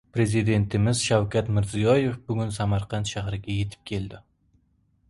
Prezidentimiz 0.17 1.01
Shavkat 1.09 1.51
Mirziyoev 1.59 2.17
bugun 2.31 2.57
Samarqand 2.59 3.13
shahriga 3.13 3.61
yetib 3.61 3.87
keldi. 3.93 4.25